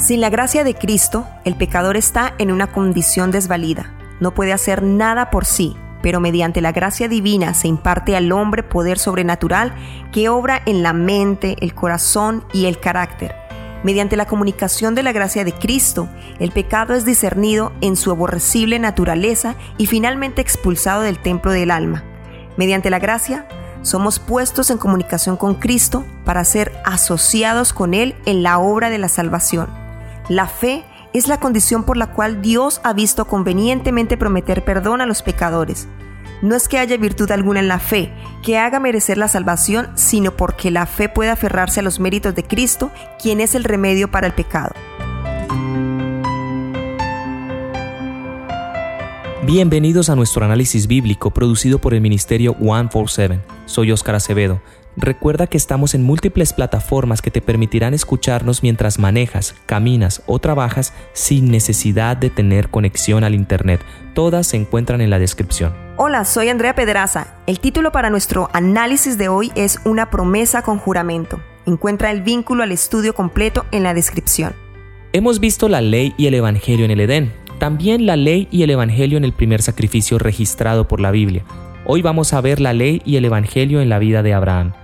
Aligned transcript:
Sin 0.00 0.22
la 0.22 0.30
gracia 0.30 0.64
de 0.64 0.74
Cristo, 0.74 1.26
el 1.44 1.56
pecador 1.56 1.98
está 1.98 2.32
en 2.38 2.50
una 2.50 2.68
condición 2.68 3.30
desvalida. 3.30 3.92
No 4.18 4.32
puede 4.32 4.54
hacer 4.54 4.82
nada 4.82 5.28
por 5.28 5.44
sí, 5.44 5.76
pero 6.00 6.20
mediante 6.20 6.62
la 6.62 6.72
gracia 6.72 7.06
divina 7.06 7.52
se 7.52 7.68
imparte 7.68 8.16
al 8.16 8.32
hombre 8.32 8.62
poder 8.62 8.98
sobrenatural 8.98 9.74
que 10.10 10.30
obra 10.30 10.62
en 10.64 10.82
la 10.82 10.94
mente, 10.94 11.56
el 11.60 11.74
corazón 11.74 12.46
y 12.54 12.64
el 12.64 12.80
carácter. 12.80 13.34
Mediante 13.84 14.16
la 14.16 14.24
comunicación 14.24 14.94
de 14.94 15.02
la 15.02 15.12
gracia 15.12 15.44
de 15.44 15.52
Cristo, 15.52 16.08
el 16.38 16.50
pecado 16.50 16.94
es 16.94 17.04
discernido 17.04 17.70
en 17.82 17.94
su 17.96 18.10
aborrecible 18.10 18.78
naturaleza 18.78 19.54
y 19.76 19.84
finalmente 19.84 20.40
expulsado 20.40 21.02
del 21.02 21.18
templo 21.18 21.52
del 21.52 21.70
alma. 21.70 22.04
Mediante 22.56 22.88
la 22.88 23.00
gracia, 23.00 23.46
somos 23.82 24.18
puestos 24.18 24.70
en 24.70 24.78
comunicación 24.78 25.36
con 25.36 25.56
Cristo 25.56 26.06
para 26.24 26.42
ser 26.44 26.72
asociados 26.86 27.74
con 27.74 27.92
Él 27.92 28.14
en 28.24 28.42
la 28.42 28.58
obra 28.58 28.88
de 28.88 28.96
la 28.96 29.10
salvación. 29.10 29.79
La 30.30 30.46
fe 30.46 30.84
es 31.12 31.26
la 31.26 31.40
condición 31.40 31.82
por 31.82 31.96
la 31.96 32.12
cual 32.12 32.40
Dios 32.40 32.80
ha 32.84 32.92
visto 32.92 33.24
convenientemente 33.24 34.16
prometer 34.16 34.64
perdón 34.64 35.00
a 35.00 35.06
los 35.06 35.22
pecadores. 35.22 35.88
No 36.40 36.54
es 36.54 36.68
que 36.68 36.78
haya 36.78 36.96
virtud 36.98 37.28
alguna 37.32 37.58
en 37.58 37.66
la 37.66 37.80
fe 37.80 38.12
que 38.40 38.56
haga 38.56 38.78
merecer 38.78 39.18
la 39.18 39.26
salvación, 39.26 39.88
sino 39.96 40.30
porque 40.36 40.70
la 40.70 40.86
fe 40.86 41.08
puede 41.08 41.30
aferrarse 41.30 41.80
a 41.80 41.82
los 41.82 41.98
méritos 41.98 42.36
de 42.36 42.44
Cristo, 42.44 42.92
quien 43.20 43.40
es 43.40 43.56
el 43.56 43.64
remedio 43.64 44.12
para 44.12 44.28
el 44.28 44.32
pecado. 44.32 44.72
Bienvenidos 49.42 50.10
a 50.10 50.14
nuestro 50.14 50.44
análisis 50.44 50.86
bíblico 50.86 51.32
producido 51.32 51.80
por 51.80 51.92
el 51.92 52.00
Ministerio 52.00 52.54
147. 52.60 53.40
Soy 53.66 53.90
Óscar 53.90 54.14
Acevedo. 54.14 54.60
Recuerda 54.96 55.46
que 55.46 55.56
estamos 55.56 55.94
en 55.94 56.02
múltiples 56.02 56.52
plataformas 56.52 57.22
que 57.22 57.30
te 57.30 57.40
permitirán 57.40 57.94
escucharnos 57.94 58.62
mientras 58.62 58.98
manejas, 58.98 59.54
caminas 59.66 60.22
o 60.26 60.40
trabajas 60.40 60.92
sin 61.12 61.50
necesidad 61.50 62.16
de 62.16 62.28
tener 62.28 62.70
conexión 62.70 63.22
al 63.22 63.34
Internet. 63.34 63.80
Todas 64.14 64.48
se 64.48 64.56
encuentran 64.56 65.00
en 65.00 65.10
la 65.10 65.20
descripción. 65.20 65.72
Hola, 65.96 66.24
soy 66.24 66.48
Andrea 66.48 66.74
Pedraza. 66.74 67.34
El 67.46 67.60
título 67.60 67.92
para 67.92 68.10
nuestro 68.10 68.50
análisis 68.52 69.16
de 69.16 69.28
hoy 69.28 69.52
es 69.54 69.78
Una 69.84 70.10
promesa 70.10 70.62
con 70.62 70.78
juramento. 70.78 71.40
Encuentra 71.66 72.10
el 72.10 72.22
vínculo 72.22 72.64
al 72.64 72.72
estudio 72.72 73.14
completo 73.14 73.66
en 73.70 73.84
la 73.84 73.94
descripción. 73.94 74.54
Hemos 75.12 75.38
visto 75.38 75.68
la 75.68 75.80
ley 75.80 76.14
y 76.16 76.26
el 76.26 76.34
Evangelio 76.34 76.84
en 76.84 76.90
el 76.90 77.00
Edén, 77.00 77.32
también 77.58 78.06
la 78.06 78.16
ley 78.16 78.48
y 78.50 78.64
el 78.64 78.70
Evangelio 78.70 79.18
en 79.18 79.24
el 79.24 79.32
primer 79.32 79.62
sacrificio 79.62 80.18
registrado 80.18 80.88
por 80.88 81.00
la 81.00 81.12
Biblia. 81.12 81.44
Hoy 81.92 82.02
vamos 82.02 82.32
a 82.34 82.40
ver 82.40 82.60
la 82.60 82.72
ley 82.72 83.02
y 83.04 83.16
el 83.16 83.24
Evangelio 83.24 83.80
en 83.80 83.88
la 83.88 83.98
vida 83.98 84.22
de 84.22 84.32
Abraham. 84.32 84.74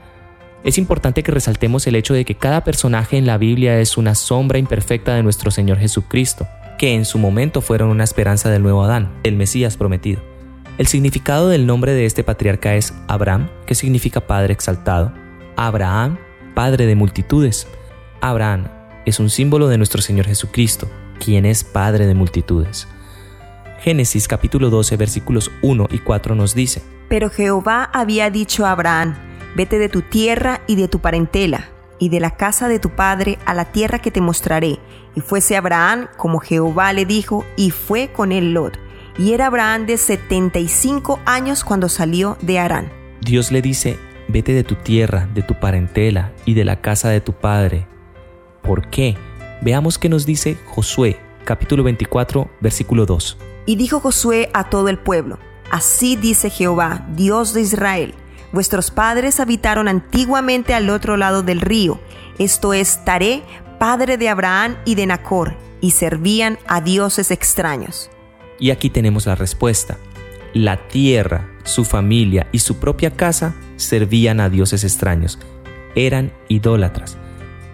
Es 0.65 0.77
importante 0.77 1.23
que 1.23 1.31
resaltemos 1.31 1.87
el 1.87 1.95
hecho 1.95 2.15
de 2.15 2.25
que 2.25 2.35
cada 2.35 2.65
personaje 2.65 3.17
en 3.17 3.27
la 3.27 3.39
Biblia 3.39 3.79
es 3.79 3.97
una 3.97 4.17
sombra 4.17 4.59
imperfecta 4.59 5.15
de 5.15 5.23
nuestro 5.23 5.53
Señor 5.53 5.79
Jesucristo, 5.79 6.49
que 6.79 6.95
en 6.95 7.05
su 7.05 7.21
momento 7.21 7.61
fueron 7.61 7.91
una 7.91 8.03
esperanza 8.03 8.51
del 8.51 8.65
nuevo 8.65 8.83
Adán, 8.83 9.13
el 9.23 9.37
Mesías 9.37 9.77
prometido. 9.77 10.21
El 10.79 10.89
significado 10.89 11.49
del 11.49 11.65
nombre 11.65 11.93
de 11.93 12.07
este 12.07 12.25
patriarca 12.25 12.75
es 12.75 12.93
Abraham, 13.07 13.51
que 13.67 13.77
significa 13.77 14.27
Padre 14.27 14.53
exaltado. 14.53 15.13
Abraham, 15.55 16.19
Padre 16.57 16.87
de 16.87 16.97
multitudes. 16.97 17.69
Abraham 18.21 18.67
es 19.05 19.21
un 19.21 19.31
símbolo 19.31 19.69
de 19.69 19.79
nuestro 19.79 20.03
Señor 20.03 20.27
Jesucristo, 20.27 20.91
quien 21.21 21.47
es 21.47 21.63
Padre 21.63 22.07
de 22.07 22.15
multitudes. 22.17 22.89
Génesis 23.79 24.27
capítulo 24.27 24.71
12 24.71 24.97
versículos 24.97 25.53
1 25.63 25.87
y 25.93 25.99
4 26.01 26.35
nos 26.35 26.57
dice, 26.57 26.83
Pero 27.09 27.31
Jehová 27.31 27.85
había 27.93 28.31
dicho 28.31 28.67
a 28.67 28.73
Abraham, 28.73 29.15
vete 29.55 29.79
de 29.79 29.89
tu 29.89 30.03
tierra 30.03 30.61
y 30.67 30.77
de 30.77 30.89
tu 30.89 31.01
parentela, 31.01 31.69
y 31.99 32.09
de 32.09 32.21
la 32.21 32.33
casa 32.33 32.69
de 32.69 32.79
tu 32.79 32.91
padre 32.91 33.39
a 33.47 33.55
la 33.55 33.67
tierra 33.67 34.01
que 34.01 34.11
te 34.11 34.21
mostraré. 34.21 34.79
Y 35.15 35.21
fuese 35.21 35.57
Abraham 35.57 36.09
como 36.17 36.41
Jehová 36.41 36.93
le 36.93 37.07
dijo, 37.07 37.45
y 37.57 37.71
fue 37.71 38.13
con 38.13 38.33
él 38.33 38.53
Lot. 38.53 38.79
Y 39.19 39.33
era 39.33 39.47
Abraham 39.47 39.87
de 39.87 39.97
75 39.97 41.21
años 41.25 41.65
cuando 41.65 41.89
salió 41.89 42.37
de 42.43 42.59
Arán. 42.59 42.93
Dios 43.21 43.51
le 43.51 43.63
dice, 43.63 43.99
vete 44.29 44.53
de 44.53 44.65
tu 44.65 44.75
tierra, 44.75 45.29
de 45.33 45.43
tu 45.43 45.55
parentela 45.55 46.33
y 46.45 46.55
de 46.55 46.65
la 46.65 46.81
casa 46.81 47.09
de 47.09 47.21
tu 47.21 47.33
padre. 47.33 47.87
¿Por 48.63 48.91
qué? 48.91 49.17
Veamos 49.63 49.99
qué 49.99 50.09
nos 50.09 50.27
dice 50.27 50.59
Josué, 50.67 51.19
capítulo 51.45 51.83
24, 51.83 52.51
versículo 52.61 53.07
2. 53.07 53.39
Y 53.65 53.77
dijo 53.77 54.01
Josué 54.01 54.51
a 54.53 54.69
todo 54.69 54.89
el 54.89 54.99
pueblo, 54.99 55.39
Así 55.71 56.17
dice 56.17 56.51
Jehová, 56.51 57.07
Dios 57.15 57.53
de 57.53 57.63
Israel, 57.63 58.15
vuestros 58.53 58.91
padres 58.91 59.41
habitaron 59.41 59.89
antiguamente 59.89 60.75
al 60.75 60.91
otro 60.91 61.17
lado 61.17 61.43
del 61.43 61.61
río, 61.61 62.01
esto 62.39 62.75
es 62.75 63.05
Taré, 63.05 63.43
padre 63.79 64.17
de 64.17 64.29
Abraham 64.29 64.77
y 64.85 64.95
de 64.95 65.07
Nacor, 65.07 65.57
y 65.81 65.91
servían 65.91 66.59
a 66.67 66.81
dioses 66.81 67.31
extraños. 67.31 68.11
Y 68.59 68.71
aquí 68.71 68.91
tenemos 68.91 69.27
la 69.27 69.35
respuesta. 69.35 69.99
La 70.55 70.89
tierra, 70.89 71.49
su 71.65 71.85
familia 71.85 72.47
y 72.53 72.61
su 72.61 72.79
propia 72.79 73.11
casa 73.11 73.55
servían 73.77 74.41
a 74.41 74.49
dioses 74.49 74.85
extraños. 74.85 75.39
Eran 75.95 76.33
idólatras. 76.49 77.19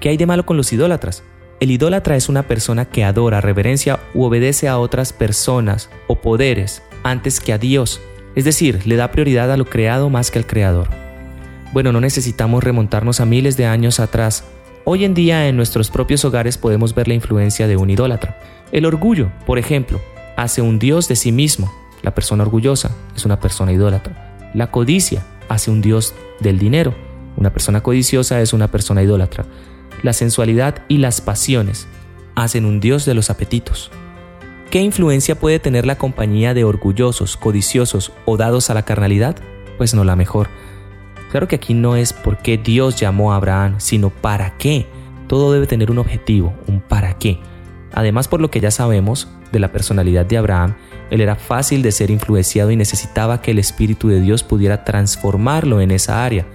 ¿Qué 0.01 0.09
hay 0.09 0.17
de 0.17 0.27
malo 0.27 0.47
con 0.47 0.57
los 0.57 0.73
idólatras? 0.73 1.23
El 1.61 1.71
idólatra 1.71 2.17
es 2.17 2.29
una 2.29 2.43
persona 2.49 2.87
que 2.87 3.05
adora, 3.05 3.41
reverencia 3.41 4.01
u 4.15 4.25
obedece 4.25 4.69
a 4.69 4.79
otras 4.79 5.13
personas 5.13 5.91
o 6.09 6.21
poderes 6.21 6.83
antes 7.03 7.41
que 7.41 7.53
a 7.53 7.59
Dios, 7.59 8.01
es 8.35 8.45
decir, 8.45 8.87
le 8.87 8.97
da 8.97 9.11
prioridad 9.11 9.51
a 9.51 9.57
lo 9.57 9.67
creado 9.67 10.11
más 10.11 10.31
que 10.31 10.39
al 10.39 10.47
creador. 10.47 10.89
Bueno, 11.73 11.93
no 11.93 12.01
necesitamos 12.01 12.63
remontarnos 12.63 13.21
a 13.21 13.27
miles 13.27 13.57
de 13.57 13.67
años 13.67 14.01
atrás. 14.01 14.45
Hoy 14.85 15.05
en 15.05 15.15
día 15.15 15.49
en 15.49 15.57
nuestros 15.57 15.91
propios 15.91 16.25
hogares 16.25 16.59
podemos 16.59 16.95
ver 16.95 17.09
la 17.09 17.15
influencia 17.15 17.67
de 17.67 17.77
un 17.77 17.91
idólatra. 17.91 18.39
El 18.73 18.87
orgullo, 18.87 19.31
por 19.47 19.59
ejemplo, 19.59 20.01
hace 20.37 20.63
un 20.63 20.79
dios 20.79 21.09
de 21.09 21.17
sí 21.17 21.33
mismo. 21.33 21.73
La 22.03 22.15
persona 22.15 22.43
orgullosa 22.43 22.91
es 23.15 23.25
una 23.25 23.39
persona 23.39 23.73
idólatra. 23.73 24.51
La 24.55 24.71
codicia 24.71 25.23
hace 25.49 25.71
un 25.71 25.81
dios 25.81 26.15
del 26.41 26.59
dinero. 26.59 26.95
Una 27.37 27.53
persona 27.53 27.83
codiciosa 27.83 28.41
es 28.41 28.53
una 28.53 28.69
persona 28.69 29.03
idólatra 29.03 29.47
la 30.03 30.13
sensualidad 30.13 30.83
y 30.89 30.99
las 30.99 31.21
pasiones 31.21 31.87
hacen 32.35 32.65
un 32.65 32.81
dios 32.81 33.05
de 33.05 33.15
los 33.15 33.31
apetitos. 33.31 33.91
¿Qué 34.73 34.81
influencia 34.81 35.39
puede 35.39 35.59
tener 35.59 35.85
la 35.85 35.99
compañía 35.99 36.55
de 36.55 36.65
orgullosos, 36.65 37.37
codiciosos 37.37 38.11
o 38.25 38.39
dados 38.39 38.71
a 38.71 38.75
la 38.75 38.87
carnalidad? 38.87 39.37
Pues 39.77 39.93
no 39.93 40.03
la 40.03 40.17
mejor. 40.17 40.49
Claro 41.31 41.47
que 41.47 41.57
aquí 41.57 41.75
no 41.75 41.95
es 41.95 42.15
por 42.15 42.39
qué 42.39 42.57
Dios 42.57 42.97
llamó 42.97 43.35
a 43.35 43.37
Abraham, 43.37 43.75
sino 43.77 44.09
para 44.09 44.57
qué. 44.57 44.87
Todo 45.27 45.53
debe 45.53 45.67
tener 45.67 45.91
un 45.91 45.99
objetivo, 45.99 46.55
un 46.67 46.81
para 46.81 47.19
qué. 47.19 47.39
Además, 47.93 48.29
por 48.29 48.41
lo 48.41 48.51
que 48.51 48.61
ya 48.61 48.71
sabemos 48.71 49.29
de 49.53 49.61
la 49.61 49.73
personalidad 49.73 50.25
de 50.25 50.39
Abraham, 50.39 50.75
él 51.11 51.21
era 51.21 51.37
fácil 51.37 51.83
de 51.83 51.93
ser 51.93 52.11
influenciado 52.11 52.71
y 52.71 52.77
necesitaba 52.77 53.43
que 53.43 53.51
el 53.51 53.59
Espíritu 53.59 54.09
de 54.09 54.23
Dios 54.23 54.43
pudiera 54.43 54.85
transformarlo 54.85 55.83
en 55.83 55.91
esa 55.91 56.25
área. 56.25 56.47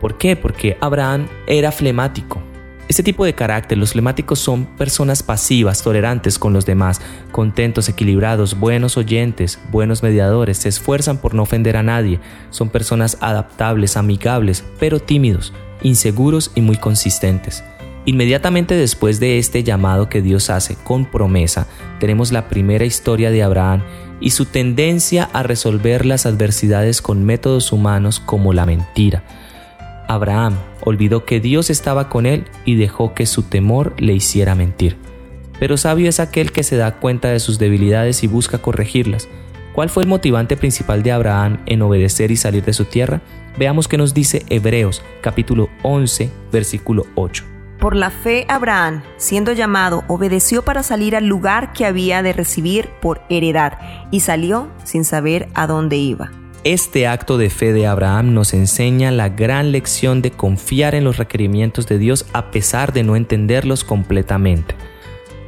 ¿Por 0.00 0.16
qué? 0.16 0.34
Porque 0.34 0.78
Abraham 0.80 1.28
era 1.46 1.72
flemático, 1.72 2.42
este 2.90 3.04
tipo 3.04 3.24
de 3.24 3.36
carácter, 3.36 3.78
los 3.78 3.92
flemáticos 3.92 4.40
son 4.40 4.64
personas 4.64 5.22
pasivas, 5.22 5.80
tolerantes 5.80 6.40
con 6.40 6.52
los 6.52 6.66
demás, 6.66 7.00
contentos, 7.30 7.88
equilibrados, 7.88 8.58
buenos 8.58 8.96
oyentes, 8.96 9.60
buenos 9.70 10.02
mediadores, 10.02 10.58
se 10.58 10.70
esfuerzan 10.70 11.18
por 11.18 11.32
no 11.32 11.44
ofender 11.44 11.76
a 11.76 11.84
nadie, 11.84 12.18
son 12.50 12.68
personas 12.68 13.16
adaptables, 13.20 13.96
amigables, 13.96 14.64
pero 14.80 14.98
tímidos, 14.98 15.52
inseguros 15.82 16.50
y 16.56 16.62
muy 16.62 16.78
consistentes. 16.78 17.62
Inmediatamente 18.06 18.74
después 18.74 19.20
de 19.20 19.38
este 19.38 19.62
llamado 19.62 20.08
que 20.08 20.20
Dios 20.20 20.50
hace 20.50 20.74
con 20.74 21.04
promesa, 21.04 21.68
tenemos 22.00 22.32
la 22.32 22.48
primera 22.48 22.86
historia 22.86 23.30
de 23.30 23.44
Abraham 23.44 23.82
y 24.18 24.30
su 24.30 24.46
tendencia 24.46 25.30
a 25.32 25.44
resolver 25.44 26.06
las 26.06 26.26
adversidades 26.26 27.02
con 27.02 27.24
métodos 27.24 27.70
humanos 27.70 28.18
como 28.18 28.52
la 28.52 28.66
mentira 28.66 29.22
Abraham 30.10 30.56
olvidó 30.80 31.24
que 31.24 31.38
Dios 31.38 31.70
estaba 31.70 32.08
con 32.08 32.26
él 32.26 32.44
y 32.64 32.74
dejó 32.74 33.14
que 33.14 33.26
su 33.26 33.44
temor 33.44 33.94
le 33.98 34.12
hiciera 34.12 34.56
mentir. 34.56 34.96
Pero 35.60 35.76
sabio 35.76 36.08
es 36.08 36.18
aquel 36.18 36.50
que 36.50 36.64
se 36.64 36.76
da 36.76 36.96
cuenta 36.98 37.28
de 37.28 37.38
sus 37.38 37.60
debilidades 37.60 38.24
y 38.24 38.26
busca 38.26 38.58
corregirlas. 38.58 39.28
¿Cuál 39.72 39.88
fue 39.88 40.02
el 40.02 40.08
motivante 40.08 40.56
principal 40.56 41.04
de 41.04 41.12
Abraham 41.12 41.62
en 41.66 41.80
obedecer 41.82 42.32
y 42.32 42.36
salir 42.36 42.64
de 42.64 42.72
su 42.72 42.86
tierra? 42.86 43.20
Veamos 43.56 43.86
qué 43.86 43.98
nos 43.98 44.12
dice 44.12 44.44
Hebreos 44.48 45.00
capítulo 45.20 45.68
11 45.82 46.28
versículo 46.50 47.06
8. 47.14 47.44
Por 47.78 47.94
la 47.94 48.10
fe 48.10 48.46
Abraham, 48.48 49.02
siendo 49.16 49.52
llamado, 49.52 50.02
obedeció 50.08 50.62
para 50.62 50.82
salir 50.82 51.14
al 51.14 51.26
lugar 51.26 51.72
que 51.72 51.86
había 51.86 52.22
de 52.22 52.32
recibir 52.32 52.88
por 53.00 53.22
heredad 53.28 53.78
y 54.10 54.20
salió 54.20 54.68
sin 54.82 55.04
saber 55.04 55.48
a 55.54 55.68
dónde 55.68 55.96
iba. 55.96 56.32
Este 56.62 57.06
acto 57.06 57.38
de 57.38 57.48
fe 57.48 57.72
de 57.72 57.86
Abraham 57.86 58.34
nos 58.34 58.52
enseña 58.52 59.10
la 59.10 59.30
gran 59.30 59.72
lección 59.72 60.20
de 60.20 60.30
confiar 60.30 60.94
en 60.94 61.04
los 61.04 61.16
requerimientos 61.16 61.86
de 61.86 61.96
Dios 61.96 62.26
a 62.34 62.50
pesar 62.50 62.92
de 62.92 63.02
no 63.02 63.16
entenderlos 63.16 63.82
completamente. 63.82 64.74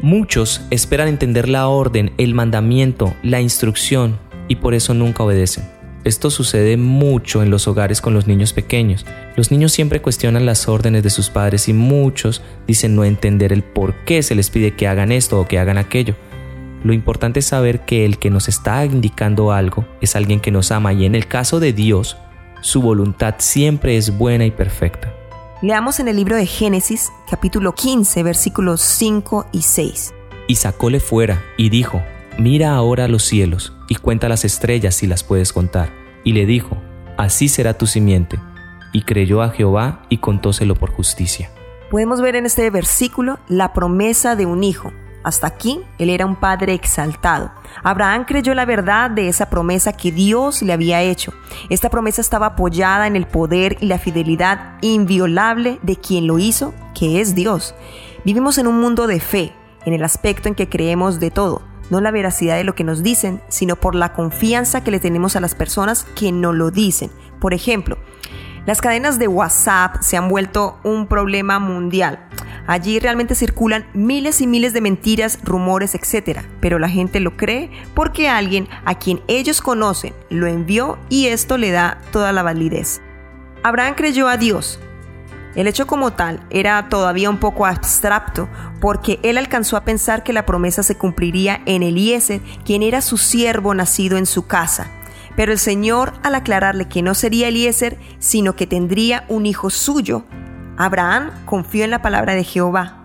Muchos 0.00 0.62
esperan 0.70 1.08
entender 1.08 1.50
la 1.50 1.68
orden, 1.68 2.14
el 2.16 2.32
mandamiento, 2.32 3.14
la 3.22 3.42
instrucción 3.42 4.18
y 4.48 4.56
por 4.56 4.72
eso 4.72 4.94
nunca 4.94 5.22
obedecen. 5.22 5.68
Esto 6.04 6.30
sucede 6.30 6.78
mucho 6.78 7.42
en 7.42 7.50
los 7.50 7.68
hogares 7.68 8.00
con 8.00 8.14
los 8.14 8.26
niños 8.26 8.54
pequeños. 8.54 9.04
Los 9.36 9.50
niños 9.50 9.72
siempre 9.72 10.00
cuestionan 10.00 10.46
las 10.46 10.66
órdenes 10.66 11.02
de 11.02 11.10
sus 11.10 11.28
padres 11.28 11.68
y 11.68 11.74
muchos 11.74 12.40
dicen 12.66 12.96
no 12.96 13.04
entender 13.04 13.52
el 13.52 13.62
por 13.62 13.94
qué 14.06 14.22
se 14.22 14.34
les 14.34 14.48
pide 14.48 14.76
que 14.76 14.88
hagan 14.88 15.12
esto 15.12 15.38
o 15.38 15.46
que 15.46 15.58
hagan 15.58 15.76
aquello. 15.76 16.16
Lo 16.84 16.92
importante 16.92 17.40
es 17.40 17.46
saber 17.46 17.84
que 17.84 18.04
el 18.04 18.18
que 18.18 18.30
nos 18.30 18.48
está 18.48 18.84
indicando 18.84 19.52
algo 19.52 19.86
es 20.00 20.16
alguien 20.16 20.40
que 20.40 20.50
nos 20.50 20.72
ama 20.72 20.92
y 20.92 21.04
en 21.04 21.14
el 21.14 21.28
caso 21.28 21.60
de 21.60 21.72
Dios, 21.72 22.16
su 22.60 22.82
voluntad 22.82 23.36
siempre 23.38 23.96
es 23.96 24.16
buena 24.16 24.44
y 24.44 24.50
perfecta. 24.50 25.12
Leamos 25.62 26.00
en 26.00 26.08
el 26.08 26.16
libro 26.16 26.34
de 26.34 26.46
Génesis, 26.46 27.12
capítulo 27.30 27.72
15, 27.72 28.24
versículos 28.24 28.80
5 28.80 29.46
y 29.52 29.62
6. 29.62 30.12
Y 30.48 30.56
sacóle 30.56 30.98
fuera 30.98 31.40
y 31.56 31.70
dijo, 31.70 32.02
Mira 32.36 32.74
ahora 32.74 33.06
los 33.06 33.22
cielos 33.22 33.72
y 33.88 33.94
cuenta 33.94 34.28
las 34.28 34.44
estrellas 34.44 34.96
si 34.96 35.06
las 35.06 35.22
puedes 35.22 35.52
contar. 35.52 35.90
Y 36.24 36.32
le 36.32 36.46
dijo, 36.46 36.76
Así 37.16 37.48
será 37.48 37.74
tu 37.74 37.86
simiente. 37.86 38.40
Y 38.92 39.02
creyó 39.02 39.40
a 39.42 39.50
Jehová 39.50 40.02
y 40.08 40.18
contóselo 40.18 40.74
por 40.74 40.90
justicia. 40.90 41.50
Podemos 41.90 42.20
ver 42.20 42.36
en 42.36 42.46
este 42.46 42.68
versículo 42.70 43.38
la 43.48 43.72
promesa 43.72 44.34
de 44.34 44.46
un 44.46 44.64
hijo, 44.64 44.92
hasta 45.24 45.46
aquí, 45.46 45.80
él 45.98 46.10
era 46.10 46.26
un 46.26 46.36
padre 46.36 46.74
exaltado. 46.74 47.52
Abraham 47.82 48.24
creyó 48.26 48.54
la 48.54 48.64
verdad 48.64 49.10
de 49.10 49.28
esa 49.28 49.48
promesa 49.48 49.92
que 49.92 50.12
Dios 50.12 50.62
le 50.62 50.72
había 50.72 51.02
hecho. 51.02 51.32
Esta 51.70 51.90
promesa 51.90 52.20
estaba 52.20 52.46
apoyada 52.46 53.06
en 53.06 53.16
el 53.16 53.26
poder 53.26 53.76
y 53.80 53.86
la 53.86 53.98
fidelidad 53.98 54.78
inviolable 54.80 55.78
de 55.82 55.96
quien 55.96 56.26
lo 56.26 56.38
hizo, 56.38 56.74
que 56.94 57.20
es 57.20 57.34
Dios. 57.34 57.74
Vivimos 58.24 58.58
en 58.58 58.66
un 58.66 58.80
mundo 58.80 59.06
de 59.06 59.20
fe, 59.20 59.52
en 59.84 59.94
el 59.94 60.04
aspecto 60.04 60.48
en 60.48 60.54
que 60.54 60.68
creemos 60.68 61.20
de 61.20 61.30
todo, 61.30 61.62
no 61.90 62.00
la 62.00 62.10
veracidad 62.10 62.56
de 62.56 62.64
lo 62.64 62.74
que 62.74 62.84
nos 62.84 63.02
dicen, 63.02 63.42
sino 63.48 63.76
por 63.76 63.94
la 63.94 64.12
confianza 64.12 64.82
que 64.82 64.90
le 64.90 65.00
tenemos 65.00 65.36
a 65.36 65.40
las 65.40 65.54
personas 65.54 66.04
que 66.14 66.32
no 66.32 66.52
lo 66.52 66.70
dicen. 66.70 67.10
Por 67.40 67.52
ejemplo, 67.52 67.98
las 68.64 68.80
cadenas 68.80 69.18
de 69.18 69.26
WhatsApp 69.26 69.96
se 70.02 70.16
han 70.16 70.28
vuelto 70.28 70.78
un 70.84 71.08
problema 71.08 71.58
mundial. 71.58 72.28
Allí 72.66 72.98
realmente 72.98 73.34
circulan 73.34 73.86
miles 73.92 74.40
y 74.40 74.46
miles 74.46 74.72
de 74.72 74.80
mentiras, 74.80 75.38
rumores, 75.42 75.94
etc. 75.94 76.40
Pero 76.60 76.78
la 76.78 76.88
gente 76.88 77.20
lo 77.20 77.36
cree 77.36 77.70
porque 77.94 78.28
alguien 78.28 78.68
a 78.84 78.98
quien 78.98 79.20
ellos 79.26 79.60
conocen 79.60 80.14
lo 80.30 80.46
envió 80.46 80.98
y 81.08 81.26
esto 81.26 81.58
le 81.58 81.70
da 81.70 81.98
toda 82.12 82.32
la 82.32 82.42
validez. 82.42 83.00
Abraham 83.62 83.94
creyó 83.96 84.28
a 84.28 84.36
Dios. 84.36 84.80
El 85.54 85.66
hecho 85.66 85.86
como 85.86 86.12
tal 86.12 86.40
era 86.50 86.88
todavía 86.88 87.28
un 87.28 87.38
poco 87.38 87.66
abstracto 87.66 88.48
porque 88.80 89.18
él 89.22 89.36
alcanzó 89.36 89.76
a 89.76 89.84
pensar 89.84 90.22
que 90.22 90.32
la 90.32 90.46
promesa 90.46 90.82
se 90.82 90.96
cumpliría 90.96 91.60
en 91.66 91.82
Eliezer, 91.82 92.40
quien 92.64 92.82
era 92.82 93.02
su 93.02 93.18
siervo 93.18 93.74
nacido 93.74 94.16
en 94.16 94.26
su 94.26 94.46
casa. 94.46 94.86
Pero 95.36 95.52
el 95.52 95.58
Señor, 95.58 96.14
al 96.22 96.34
aclararle 96.34 96.88
que 96.88 97.02
no 97.02 97.14
sería 97.14 97.48
Eliezer, 97.48 97.98
sino 98.18 98.56
que 98.56 98.66
tendría 98.66 99.24
un 99.28 99.46
hijo 99.46 99.70
suyo, 99.70 100.24
Abraham 100.76 101.30
confió 101.44 101.84
en 101.84 101.90
la 101.90 102.02
palabra 102.02 102.34
de 102.34 102.44
Jehová. 102.44 102.98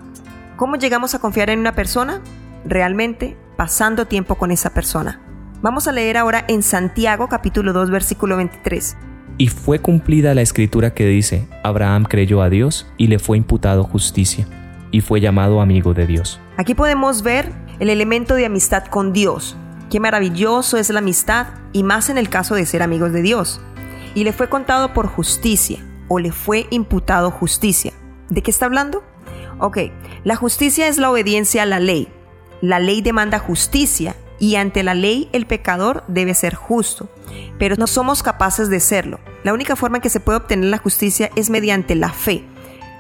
¿Cómo 0.56 0.76
llegamos 0.76 1.14
a 1.14 1.20
confiar 1.20 1.50
en 1.50 1.60
una 1.60 1.76
persona? 1.76 2.22
Realmente 2.66 3.38
pasando 3.58 4.06
tiempo 4.06 4.36
con 4.36 4.52
esa 4.52 4.74
persona. 4.74 5.20
Vamos 5.62 5.88
a 5.88 5.92
leer 5.92 6.18
ahora 6.18 6.46
en 6.48 6.64
Santiago 6.64 7.28
capítulo 7.28 7.74
2 7.74 7.90
versículo 7.90 8.38
23. 8.38 8.96
Y 9.40 9.50
fue 9.50 9.80
cumplida 9.80 10.34
la 10.34 10.42
escritura 10.42 10.94
que 10.94 11.06
dice, 11.06 11.48
Abraham 11.64 12.06
creyó 12.06 12.42
a 12.42 12.50
Dios 12.50 12.88
y 12.98 13.08
le 13.08 13.20
fue 13.20 13.38
imputado 13.38 13.84
justicia, 13.84 14.48
y 14.92 15.02
fue 15.02 15.20
llamado 15.20 15.62
amigo 15.62 15.94
de 15.94 16.08
Dios. 16.08 16.40
Aquí 16.58 16.74
podemos 16.74 17.22
ver 17.22 17.52
el 17.80 17.90
elemento 17.90 18.34
de 18.34 18.46
amistad 18.46 18.86
con 18.86 19.14
Dios. 19.14 19.56
Qué 19.92 20.00
maravilloso 20.00 20.78
es 20.78 20.90
la 20.90 21.00
amistad, 21.00 21.48
y 21.72 21.84
más 21.84 22.10
en 22.10 22.18
el 22.18 22.30
caso 22.30 22.56
de 22.56 22.66
ser 22.66 22.82
amigos 22.82 23.14
de 23.14 23.22
Dios. 23.22 23.62
Y 24.16 24.24
le 24.24 24.34
fue 24.34 24.50
contado 24.50 24.94
por 24.94 25.08
justicia 25.08 25.80
o 26.08 26.20
le 26.20 26.32
fue 26.32 26.68
imputado 26.70 27.32
justicia. 27.32 27.94
¿De 28.30 28.42
qué 28.42 28.52
está 28.52 28.66
hablando? 28.66 29.04
Ok, 29.60 29.78
la 30.24 30.36
justicia 30.36 30.88
es 30.88 30.98
la 30.98 31.10
obediencia 31.10 31.64
a 31.64 31.66
la 31.66 31.80
ley. 31.80 32.08
La 32.62 32.80
ley 32.80 33.02
demanda 33.02 33.40
justicia 33.40 34.16
y 34.40 34.56
ante 34.56 34.84
la 34.84 34.94
ley 34.94 35.30
el 35.32 35.48
pecador 35.48 36.04
debe 36.08 36.34
ser 36.34 36.56
justo, 36.56 37.10
pero 37.58 37.76
no 37.76 37.88
somos 37.88 38.24
capaces 38.24 38.70
de 38.70 38.80
serlo. 38.80 39.20
La 39.44 39.54
única 39.54 39.76
forma 39.76 39.98
en 39.98 40.02
que 40.02 40.10
se 40.10 40.20
puede 40.20 40.38
obtener 40.38 40.70
la 40.70 40.78
justicia 40.78 41.32
es 41.36 41.50
mediante 41.50 41.96
la 41.96 42.12
fe. 42.12 42.44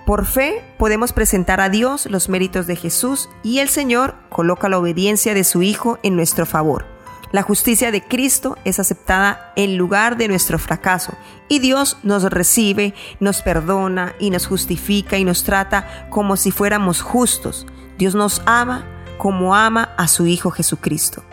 Por 0.05 0.25
fe 0.25 0.63
podemos 0.77 1.11
presentar 1.11 1.59
a 1.59 1.69
Dios 1.69 2.05
los 2.05 2.29
méritos 2.29 2.65
de 2.65 2.75
Jesús 2.75 3.29
y 3.43 3.59
el 3.59 3.69
Señor 3.69 4.15
coloca 4.29 4.69
la 4.69 4.79
obediencia 4.79 5.33
de 5.33 5.43
su 5.43 5.61
Hijo 5.61 5.99
en 6.01 6.15
nuestro 6.15 6.45
favor. 6.45 6.96
La 7.31 7.41
justicia 7.41 7.91
de 7.91 8.01
Cristo 8.01 8.57
es 8.63 8.79
aceptada 8.79 9.51
en 9.57 9.75
lugar 9.75 10.15
de 10.15 10.29
nuestro 10.29 10.57
fracaso 10.57 11.13
y 11.49 11.59
Dios 11.59 11.97
nos 12.03 12.23
recibe, 12.23 12.93
nos 13.19 13.41
perdona 13.41 14.15
y 14.17 14.29
nos 14.29 14.47
justifica 14.47 15.17
y 15.17 15.25
nos 15.25 15.43
trata 15.43 16.07
como 16.09 16.37
si 16.37 16.51
fuéramos 16.51 17.01
justos. 17.01 17.65
Dios 17.97 18.15
nos 18.15 18.41
ama 18.45 18.85
como 19.17 19.55
ama 19.55 19.93
a 19.97 20.07
su 20.07 20.25
Hijo 20.25 20.51
Jesucristo. 20.51 21.23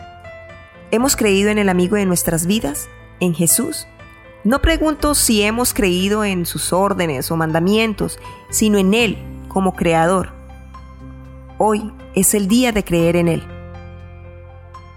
¿Hemos 0.91 1.15
creído 1.15 1.49
en 1.49 1.59
el 1.59 1.69
amigo 1.69 1.95
de 1.95 2.05
nuestras 2.05 2.45
vidas? 2.45 2.89
¿En 3.21 3.33
Jesús? 3.33 3.87
No 4.43 4.61
pregunto 4.61 5.15
si 5.15 5.41
hemos 5.43 5.73
creído 5.73 6.25
en 6.25 6.45
sus 6.45 6.73
órdenes 6.73 7.31
o 7.31 7.37
mandamientos, 7.37 8.19
sino 8.49 8.77
en 8.77 8.93
Él 8.93 9.17
como 9.47 9.75
Creador. 9.75 10.33
Hoy 11.57 11.93
es 12.15 12.33
el 12.33 12.47
día 12.47 12.73
de 12.73 12.83
creer 12.83 13.15
en 13.15 13.29
Él. 13.29 13.54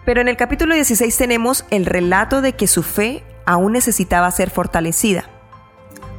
Pero 0.08 0.22
en 0.22 0.28
el 0.28 0.38
capítulo 0.38 0.74
16 0.74 1.18
tenemos 1.18 1.66
el 1.70 1.84
relato 1.84 2.40
de 2.40 2.54
que 2.54 2.66
su 2.66 2.82
fe 2.82 3.22
aún 3.44 3.72
necesitaba 3.74 4.30
ser 4.30 4.48
fortalecida. 4.48 5.28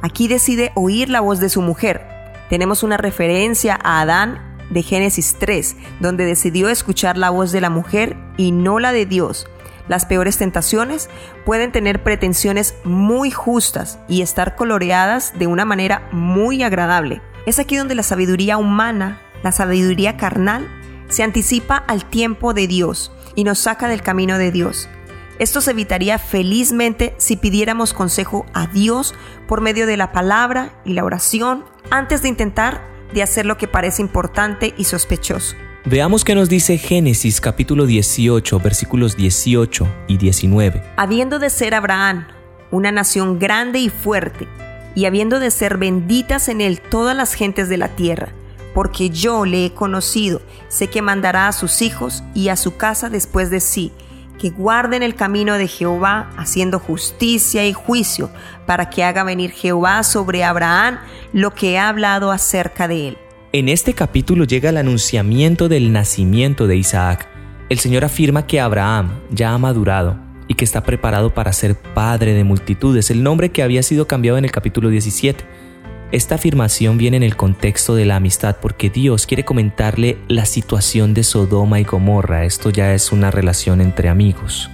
Aquí 0.00 0.28
decide 0.28 0.70
oír 0.76 1.10
la 1.10 1.20
voz 1.20 1.40
de 1.40 1.48
su 1.48 1.60
mujer. 1.60 2.06
Tenemos 2.48 2.84
una 2.84 2.98
referencia 2.98 3.76
a 3.82 4.00
Adán 4.00 4.58
de 4.70 4.84
Génesis 4.84 5.34
3, 5.40 5.74
donde 5.98 6.24
decidió 6.24 6.68
escuchar 6.68 7.18
la 7.18 7.30
voz 7.30 7.50
de 7.50 7.60
la 7.60 7.68
mujer 7.68 8.16
y 8.36 8.52
no 8.52 8.78
la 8.78 8.92
de 8.92 9.06
Dios. 9.06 9.48
Las 9.88 10.06
peores 10.06 10.38
tentaciones 10.38 11.10
pueden 11.44 11.72
tener 11.72 12.04
pretensiones 12.04 12.76
muy 12.84 13.32
justas 13.32 13.98
y 14.08 14.22
estar 14.22 14.54
coloreadas 14.54 15.36
de 15.36 15.48
una 15.48 15.64
manera 15.64 16.08
muy 16.12 16.62
agradable. 16.62 17.22
Es 17.44 17.58
aquí 17.58 17.74
donde 17.74 17.96
la 17.96 18.04
sabiduría 18.04 18.56
humana, 18.56 19.20
la 19.42 19.50
sabiduría 19.50 20.16
carnal, 20.16 20.68
se 21.08 21.24
anticipa 21.24 21.76
al 21.88 22.04
tiempo 22.04 22.54
de 22.54 22.68
Dios 22.68 23.10
y 23.34 23.44
nos 23.44 23.58
saca 23.58 23.88
del 23.88 24.02
camino 24.02 24.38
de 24.38 24.50
Dios. 24.50 24.88
Esto 25.38 25.60
se 25.60 25.70
evitaría 25.70 26.18
felizmente 26.18 27.14
si 27.16 27.36
pidiéramos 27.36 27.94
consejo 27.94 28.44
a 28.52 28.66
Dios 28.66 29.14
por 29.48 29.62
medio 29.62 29.86
de 29.86 29.96
la 29.96 30.12
palabra 30.12 30.74
y 30.84 30.92
la 30.92 31.04
oración 31.04 31.64
antes 31.90 32.22
de 32.22 32.28
intentar 32.28 32.86
de 33.14 33.22
hacer 33.22 33.46
lo 33.46 33.56
que 33.56 33.66
parece 33.66 34.02
importante 34.02 34.74
y 34.76 34.84
sospechoso. 34.84 35.56
Veamos 35.86 36.24
qué 36.24 36.34
nos 36.34 36.50
dice 36.50 36.76
Génesis 36.76 37.40
capítulo 37.40 37.86
18 37.86 38.60
versículos 38.60 39.16
18 39.16 39.88
y 40.08 40.18
19. 40.18 40.82
Habiendo 40.96 41.38
de 41.38 41.48
ser 41.48 41.74
Abraham 41.74 42.26
una 42.70 42.92
nación 42.92 43.38
grande 43.38 43.78
y 43.78 43.88
fuerte, 43.88 44.46
y 44.94 45.06
habiendo 45.06 45.40
de 45.40 45.50
ser 45.50 45.78
benditas 45.78 46.48
en 46.48 46.60
él 46.60 46.80
todas 46.80 47.16
las 47.16 47.34
gentes 47.34 47.68
de 47.68 47.78
la 47.78 47.88
tierra, 47.88 48.32
porque 48.74 49.10
yo 49.10 49.44
le 49.44 49.66
he 49.66 49.72
conocido, 49.72 50.40
sé 50.68 50.88
que 50.88 51.02
mandará 51.02 51.48
a 51.48 51.52
sus 51.52 51.82
hijos 51.82 52.22
y 52.34 52.48
a 52.48 52.56
su 52.56 52.76
casa 52.76 53.10
después 53.10 53.50
de 53.50 53.60
sí, 53.60 53.92
que 54.38 54.50
guarden 54.50 55.02
el 55.02 55.14
camino 55.14 55.58
de 55.58 55.68
Jehová, 55.68 56.30
haciendo 56.36 56.78
justicia 56.78 57.66
y 57.66 57.72
juicio, 57.72 58.30
para 58.66 58.88
que 58.88 59.04
haga 59.04 59.22
venir 59.22 59.50
Jehová 59.50 60.02
sobre 60.02 60.44
Abraham 60.44 60.98
lo 61.32 61.54
que 61.54 61.78
ha 61.78 61.88
hablado 61.88 62.30
acerca 62.30 62.88
de 62.88 63.08
él. 63.08 63.18
En 63.52 63.68
este 63.68 63.94
capítulo 63.94 64.44
llega 64.44 64.70
el 64.70 64.76
anunciamiento 64.76 65.68
del 65.68 65.92
nacimiento 65.92 66.66
de 66.66 66.76
Isaac. 66.76 67.28
El 67.68 67.80
Señor 67.80 68.04
afirma 68.04 68.46
que 68.46 68.60
Abraham 68.60 69.10
ya 69.30 69.52
ha 69.52 69.58
madurado 69.58 70.16
y 70.48 70.54
que 70.54 70.64
está 70.64 70.82
preparado 70.84 71.34
para 71.34 71.52
ser 71.52 71.74
padre 71.74 72.32
de 72.32 72.44
multitudes, 72.44 73.10
el 73.10 73.22
nombre 73.22 73.50
que 73.50 73.62
había 73.62 73.82
sido 73.82 74.06
cambiado 74.06 74.38
en 74.38 74.44
el 74.44 74.50
capítulo 74.50 74.88
17. 74.88 75.44
Esta 76.12 76.34
afirmación 76.34 76.98
viene 76.98 77.18
en 77.18 77.22
el 77.22 77.36
contexto 77.36 77.94
de 77.94 78.04
la 78.04 78.16
amistad 78.16 78.56
porque 78.60 78.90
Dios 78.90 79.26
quiere 79.26 79.44
comentarle 79.44 80.18
la 80.26 80.44
situación 80.44 81.14
de 81.14 81.22
Sodoma 81.22 81.78
y 81.78 81.84
Gomorra. 81.84 82.44
Esto 82.44 82.70
ya 82.70 82.94
es 82.94 83.12
una 83.12 83.30
relación 83.30 83.80
entre 83.80 84.08
amigos. 84.08 84.68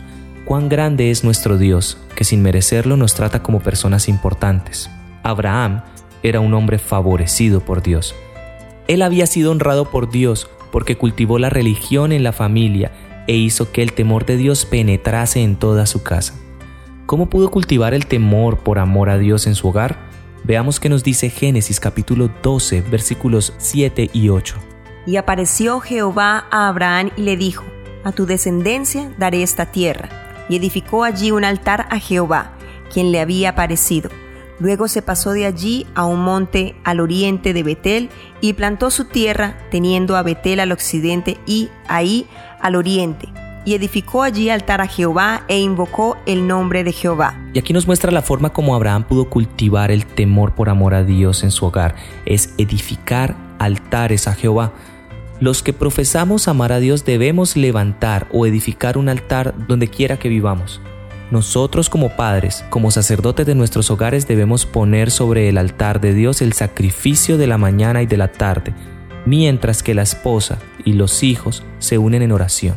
Cuán 0.47 0.71
grande 0.71 1.11
es 1.11 1.25
nuestro 1.25 1.59
Dios, 1.59 1.99
que 2.15 2.25
sin 2.25 2.41
merecerlo 2.41 2.97
nos 2.97 3.15
trata 3.15 3.43
como 3.43 3.61
personas 3.61 4.09
importantes. 4.09 4.89
Abraham 5.23 5.83
era 6.23 6.41
un 6.41 6.55
hombre 6.55 6.79
favorecido 6.79 7.61
por 7.61 7.83
Dios. 7.83 8.15
Él 8.89 9.03
había 9.03 9.27
sido 9.27 9.51
honrado 9.51 9.91
por 9.91 10.11
Dios 10.11 10.49
porque 10.73 10.97
cultivó 10.97 11.39
la 11.39 11.51
religión 11.51 12.13
en 12.13 12.23
la 12.23 12.33
familia 12.33 12.93
e 13.27 13.35
hizo 13.35 13.73
que 13.73 13.83
el 13.83 13.93
temor 13.93 14.25
de 14.25 14.39
Dios 14.39 14.65
penetrase 14.65 15.43
en 15.43 15.57
toda 15.57 15.85
su 15.85 16.03
casa. 16.03 16.33
¿Cómo 17.05 17.29
pudo 17.29 17.51
cultivar 17.51 17.93
el 17.93 18.07
temor 18.07 18.61
por 18.61 18.79
amor 18.79 19.11
a 19.11 19.19
Dios 19.19 19.47
en 19.47 19.55
su 19.55 19.69
hogar? 19.69 20.06
Veamos 20.47 20.79
qué 20.79 20.89
nos 20.89 21.03
dice 21.03 21.29
Génesis 21.29 21.81
capítulo 21.81 22.31
12 22.41 22.83
versículos 22.83 23.53
7 23.59 24.11
y 24.13 24.29
8. 24.29 24.55
Y 25.05 25.17
apareció 25.17 25.81
Jehová 25.81 26.47
a 26.53 26.69
Abraham 26.69 27.11
y 27.17 27.23
le 27.23 27.37
dijo, 27.37 27.65
A 28.05 28.13
tu 28.13 28.27
descendencia 28.27 29.13
daré 29.19 29.43
esta 29.43 29.67
tierra. 29.67 30.09
Y 30.49 30.55
edificó 30.55 31.03
allí 31.03 31.33
un 31.33 31.45
altar 31.45 31.89
a 31.91 31.99
Jehová, 31.99 32.53
quien 32.95 33.11
le 33.11 33.19
había 33.19 33.51
aparecido. 33.51 34.09
Luego 34.61 34.87
se 34.87 35.03
pasó 35.03 35.33
de 35.33 35.47
allí 35.47 35.85
a 35.97 36.07
un 36.07 36.21
monte 36.21 36.77
al 36.85 37.01
oriente 37.01 37.53
de 37.53 37.65
Betel 37.65 38.09
y 38.41 38.53
plantó 38.53 38.93
su 38.93 39.07
tierra, 39.07 39.59
teniendo 39.73 40.17
a 40.17 40.23
Betel 40.23 40.61
al 40.61 40.71
occidente 40.71 41.39
y 41.45 41.71
ahí 41.89 42.25
al 42.61 42.77
oriente. 42.77 43.29
Y 43.67 43.75
edificó 43.75 44.23
allí 44.23 44.49
altar 44.49 44.81
a 44.81 44.87
Jehová 44.87 45.45
e 45.49 45.59
invocó 45.59 46.17
el 46.25 46.47
nombre 46.47 46.85
de 46.85 46.93
Jehová. 46.93 47.39
Y 47.53 47.59
aquí 47.59 47.73
nos 47.73 47.87
muestra 47.87 48.13
la 48.13 48.23
forma 48.23 48.55
como 48.55 48.75
Abraham 48.75 49.03
pudo 49.03 49.29
cultivar 49.29 49.91
el 49.91 50.07
temor 50.07 50.55
por 50.55 50.71
amor 50.71 50.95
a 50.95 51.03
Dios 51.03 51.43
en 51.43 51.51
su 51.51 51.67
hogar. 51.67 51.97
Es 52.25 52.55
edificar 52.57 53.37
altares 53.59 54.29
a 54.29 54.35
Jehová. 54.35 54.73
Los 55.41 55.63
que 55.63 55.73
profesamos 55.73 56.49
amar 56.49 56.73
a 56.73 56.79
Dios 56.79 57.05
debemos 57.05 57.57
levantar 57.57 58.29
o 58.33 58.47
edificar 58.47 58.97
un 58.97 59.09
altar 59.09 59.53
donde 59.67 59.89
quiera 59.89 60.17
que 60.17 60.29
vivamos. 60.29 60.81
Nosotros 61.33 61.91
como 61.91 62.11
padres, 62.11 62.65
como 62.71 62.93
sacerdotes 62.93 63.47
de 63.47 63.57
nuestros 63.57 63.91
hogares 63.91 64.29
debemos 64.29 64.65
poner 64.65 65.11
sobre 65.11 65.49
el 65.49 65.59
altar 65.59 66.01
de 66.01 66.15
Dios 66.15 66.41
el 66.41 66.53
sacrificio 66.53 67.37
de 67.37 67.49
la 67.49 67.59
mañana 67.59 68.01
y 68.01 68.07
de 68.07 68.17
la 68.17 68.31
tarde, 68.31 68.75
mientras 69.25 69.83
que 69.83 69.95
la 69.95 70.03
esposa 70.03 70.59
y 70.85 70.93
los 70.93 71.25
hijos 71.25 71.65
se 71.81 71.99
unen 71.99 72.23
en 72.23 72.31
oración. 72.31 72.77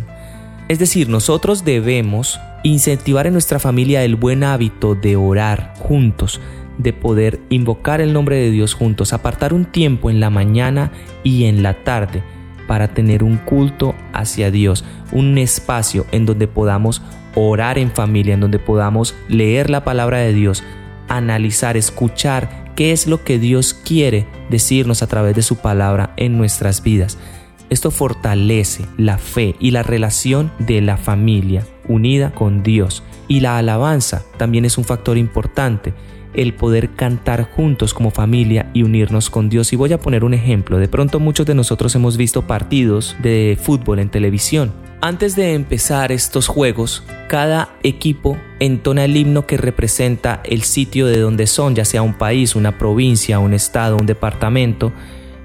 Es 0.70 0.78
decir, 0.78 1.10
nosotros 1.10 1.66
debemos 1.66 2.40
incentivar 2.62 3.26
en 3.26 3.34
nuestra 3.34 3.58
familia 3.58 4.04
el 4.04 4.16
buen 4.16 4.44
hábito 4.44 4.94
de 4.94 5.16
orar 5.16 5.74
juntos, 5.80 6.40
de 6.78 6.94
poder 6.94 7.40
invocar 7.50 8.02
el 8.02 8.14
nombre 8.14 8.36
de 8.36 8.52
Dios 8.52 8.76
juntos, 8.76 9.12
apartar 9.12 9.52
un 9.52 9.66
tiempo 9.66 10.12
en 10.12 10.20
la 10.20 10.30
mañana 10.30 10.92
y 11.24 11.46
en 11.46 11.64
la 11.64 11.84
tarde 11.84 12.22
para 12.68 12.90
tener 12.90 13.24
un 13.24 13.38
culto 13.38 13.96
hacia 14.14 14.52
Dios, 14.52 14.86
un 15.12 15.40
espacio 15.40 16.06
en 16.12 16.28
donde 16.28 16.48
podamos 16.48 17.02
orar 17.34 17.80
en 17.80 17.90
familia, 17.90 18.36
en 18.36 18.42
donde 18.42 18.60
podamos 18.60 19.16
leer 19.28 19.72
la 19.72 19.84
palabra 19.84 20.20
de 20.20 20.34
Dios, 20.34 20.64
analizar, 21.08 21.78
escuchar 21.78 22.74
qué 22.76 22.92
es 22.92 23.08
lo 23.08 23.24
que 23.24 23.40
Dios 23.40 23.74
quiere 23.74 24.28
decirnos 24.52 25.02
a 25.02 25.08
través 25.08 25.36
de 25.36 25.42
su 25.42 25.56
palabra 25.56 26.14
en 26.16 26.38
nuestras 26.38 26.84
vidas. 26.84 27.18
Esto 27.70 27.92
fortalece 27.92 28.86
la 28.98 29.18
fe 29.18 29.56
y 29.60 29.72
la 29.72 29.84
relación 29.84 30.52
de 30.60 30.82
la 30.82 30.98
familia 30.98 31.66
unida 31.88 32.32
con 32.32 32.64
Dios. 32.64 33.04
Y 33.28 33.42
la 33.42 33.58
alabanza 33.58 34.24
también 34.38 34.66
es 34.66 34.78
un 34.78 34.86
factor 34.86 35.18
importante 35.18 35.94
el 36.34 36.54
poder 36.54 36.92
cantar 36.92 37.50
juntos 37.52 37.94
como 37.94 38.12
familia 38.12 38.70
y 38.74 38.84
unirnos 38.84 39.30
con 39.30 39.50
Dios. 39.50 39.74
Y 39.74 39.76
voy 39.76 39.94
a 39.94 40.00
poner 40.00 40.24
un 40.24 40.34
ejemplo. 40.34 40.78
De 40.78 40.88
pronto 40.88 41.20
muchos 41.20 41.46
de 41.46 41.56
nosotros 41.56 41.94
hemos 41.96 42.18
visto 42.18 42.48
partidos 42.48 43.16
de 43.22 43.58
fútbol 43.62 44.00
en 44.00 44.10
televisión. 44.10 44.72
Antes 45.02 45.36
de 45.36 45.54
empezar 45.54 46.12
estos 46.12 46.48
juegos, 46.48 47.04
cada 47.30 47.70
equipo 47.84 48.38
entona 48.60 49.06
el 49.06 49.16
himno 49.16 49.46
que 49.46 49.56
representa 49.56 50.42
el 50.44 50.64
sitio 50.64 51.08
de 51.08 51.20
donde 51.20 51.48
son, 51.48 51.74
ya 51.74 51.86
sea 51.86 52.02
un 52.02 52.16
país, 52.16 52.56
una 52.56 52.78
provincia, 52.78 53.40
un 53.40 53.54
estado, 53.54 53.96
un 53.96 54.06
departamento 54.06 54.92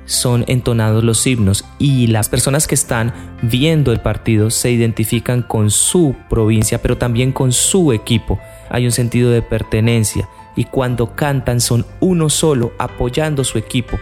son 0.06 0.44
entonados 0.48 1.04
los 1.04 1.26
himnos 1.26 1.64
y 1.78 2.08
las 2.08 2.28
personas 2.28 2.66
que 2.66 2.74
están 2.74 3.12
viendo 3.42 3.92
el 3.92 4.00
partido 4.00 4.50
se 4.50 4.70
identifican 4.70 5.42
con 5.42 5.70
su 5.70 6.14
provincia, 6.28 6.80
pero 6.82 6.98
también 6.98 7.32
con 7.32 7.52
su 7.52 7.92
equipo. 7.92 8.38
Hay 8.70 8.84
un 8.84 8.92
sentido 8.92 9.30
de 9.30 9.42
pertenencia 9.42 10.28
y 10.56 10.64
cuando 10.64 11.14
cantan 11.14 11.60
son 11.60 11.86
uno 12.00 12.28
solo 12.30 12.72
apoyando 12.78 13.44
su 13.44 13.58
equipo. 13.58 13.98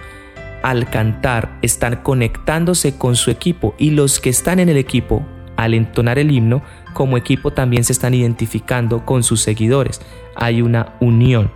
Al 0.63 0.89
cantar 0.91 1.59
están 1.63 1.97
conectándose 1.97 2.97
con 2.97 3.17
su 3.17 3.31
equipo 3.31 3.75
y 3.79 3.91
los 3.91 4.21
que 4.21 4.31
están 4.31 4.61
en 4.61 4.69
el 4.69 4.77
equipo, 4.77 5.25
al 5.57 5.75
entonar 5.75 6.19
el 6.19 6.31
himno, 6.31 6.63
como 6.93 7.17
equipo 7.17 7.53
también 7.53 7.85
se 7.85 7.93
están 7.93 8.15
identificando 8.15 9.05
con 9.05 9.23
sus 9.23 9.41
seguidores. 9.41 10.01
Hay 10.37 10.63
una 10.63 10.95
unión. 11.01 11.51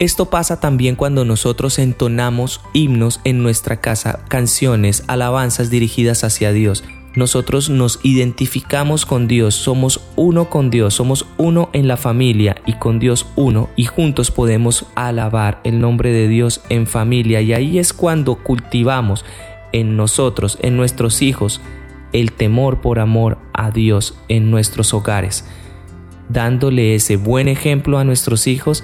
Esto 0.00 0.30
pasa 0.30 0.60
también 0.60 0.96
cuando 0.96 1.26
nosotros 1.26 1.78
entonamos 1.78 2.62
himnos 2.72 3.20
en 3.24 3.42
nuestra 3.42 3.82
casa, 3.82 4.20
canciones, 4.28 5.04
alabanzas 5.08 5.68
dirigidas 5.68 6.24
hacia 6.24 6.52
Dios. 6.52 6.84
Nosotros 7.14 7.68
nos 7.68 8.00
identificamos 8.02 9.04
con 9.04 9.28
Dios, 9.28 9.54
somos 9.54 10.00
uno 10.16 10.48
con 10.48 10.70
Dios, 10.70 10.94
somos 10.94 11.26
uno 11.36 11.68
en 11.74 11.86
la 11.86 11.98
familia 11.98 12.56
y 12.64 12.78
con 12.78 12.98
Dios 12.98 13.26
uno 13.36 13.68
y 13.76 13.84
juntos 13.84 14.30
podemos 14.30 14.86
alabar 14.94 15.60
el 15.64 15.80
nombre 15.80 16.12
de 16.12 16.28
Dios 16.28 16.62
en 16.70 16.86
familia. 16.86 17.42
Y 17.42 17.52
ahí 17.52 17.78
es 17.78 17.92
cuando 17.92 18.36
cultivamos 18.36 19.26
en 19.72 19.98
nosotros, 19.98 20.56
en 20.62 20.78
nuestros 20.78 21.20
hijos, 21.20 21.60
el 22.14 22.32
temor 22.32 22.80
por 22.80 23.00
amor 23.00 23.36
a 23.52 23.70
Dios 23.70 24.16
en 24.28 24.50
nuestros 24.50 24.94
hogares, 24.94 25.44
dándole 26.30 26.94
ese 26.94 27.16
buen 27.16 27.48
ejemplo 27.48 27.98
a 27.98 28.04
nuestros 28.04 28.46
hijos, 28.46 28.82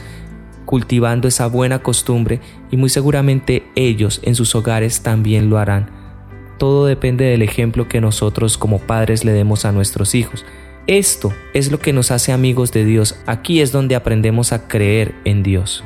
cultivando 0.66 1.28
esa 1.28 1.46
buena 1.46 1.78
costumbre 1.78 2.40
y 2.70 2.76
muy 2.76 2.90
seguramente 2.90 3.66
ellos 3.76 4.20
en 4.24 4.34
sus 4.34 4.54
hogares 4.54 5.00
también 5.00 5.48
lo 5.48 5.56
harán 5.56 5.96
todo 6.58 6.86
depende 6.86 7.26
del 7.26 7.42
ejemplo 7.42 7.88
que 7.88 8.00
nosotros 8.00 8.56
como 8.58 8.78
padres 8.78 9.24
le 9.24 9.32
demos 9.32 9.64
a 9.64 9.72
nuestros 9.72 10.14
hijos. 10.14 10.44
Esto 10.86 11.32
es 11.52 11.70
lo 11.70 11.78
que 11.78 11.92
nos 11.92 12.10
hace 12.10 12.32
amigos 12.32 12.72
de 12.72 12.84
Dios. 12.84 13.18
Aquí 13.26 13.60
es 13.60 13.72
donde 13.72 13.96
aprendemos 13.96 14.52
a 14.52 14.68
creer 14.68 15.14
en 15.24 15.42
Dios. 15.42 15.84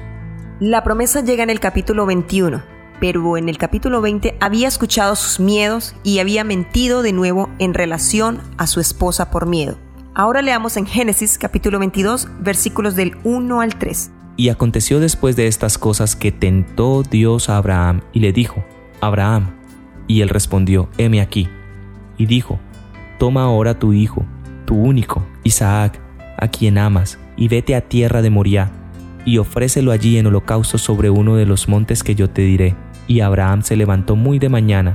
La 0.61 0.85
promesa 0.85 1.25
llega 1.25 1.43
en 1.43 1.51
el 1.51 1.59
capítulo 1.59 2.05
21, 2.05 2.63
pero 3.01 3.37
en 3.39 3.49
el 3.49 3.57
capítulo 3.57 4.03
20 4.03 4.37
había 4.41 4.69
escuchado 4.69 5.17
sus 5.17 5.41
miedos 5.41 5.95
y 6.05 6.19
había 6.19 6.45
mentido 6.45 7.03
de 7.03 7.13
nuevo 7.13 7.49
en 7.59 7.73
relación 7.73 8.41
a 8.59 8.67
su 8.67 8.79
esposa 8.81 9.31
por 9.31 9.47
miedo. 9.47 9.79
Ahora 10.15 10.43
leamos 10.43 10.77
en 10.77 10.87
Génesis 10.87 11.39
capítulo 11.39 11.79
22 11.79 12.29
versículos 12.41 12.95
del 12.95 13.17
1 13.25 13.61
al 13.61 13.77
3. 13.77 14.11
Y 14.41 14.49
aconteció 14.49 15.01
después 15.01 15.37
de 15.37 15.49
estas 15.49 15.77
cosas 15.77 16.17
que 16.17 16.33
tentó 16.33 17.03
Dios 17.03 17.51
a 17.51 17.59
Abraham 17.59 18.01
y 18.15 18.21
le 18.21 18.33
dijo, 18.33 18.65
Abraham, 19.03 19.51
y 20.07 20.23
él 20.23 20.31
respondió, 20.31 20.89
heme 20.97 21.21
aquí. 21.21 21.47
Y 22.17 22.25
dijo, 22.25 22.59
Toma 23.19 23.43
ahora 23.43 23.79
tu 23.79 23.93
hijo, 23.93 24.25
tu 24.65 24.77
único, 24.77 25.27
Isaac, 25.45 26.01
a 26.39 26.49
quien 26.49 26.79
amas, 26.79 27.19
y 27.37 27.49
vete 27.49 27.75
a 27.75 27.83
tierra 27.83 28.23
de 28.23 28.31
Moriah, 28.31 28.73
y 29.27 29.37
ofrécelo 29.37 29.93
allí 29.93 30.17
en 30.17 30.29
holocausto 30.29 30.79
sobre 30.79 31.11
uno 31.11 31.37
de 31.37 31.45
los 31.45 31.69
montes 31.69 32.03
que 32.03 32.15
yo 32.15 32.31
te 32.31 32.41
diré. 32.41 32.75
Y 33.07 33.21
Abraham 33.21 33.61
se 33.61 33.77
levantó 33.77 34.17
muy 34.17 34.39
de 34.39 34.49
mañana, 34.49 34.95